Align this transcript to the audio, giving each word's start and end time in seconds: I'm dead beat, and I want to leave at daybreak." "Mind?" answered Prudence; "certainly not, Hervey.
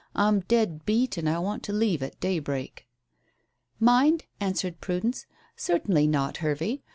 I'm 0.15 0.39
dead 0.39 0.83
beat, 0.83 1.15
and 1.17 1.29
I 1.29 1.37
want 1.37 1.61
to 1.61 1.71
leave 1.73 2.01
at 2.01 2.19
daybreak." 2.19 2.87
"Mind?" 3.79 4.23
answered 4.39 4.81
Prudence; 4.81 5.27
"certainly 5.55 6.07
not, 6.07 6.37
Hervey. 6.37 6.81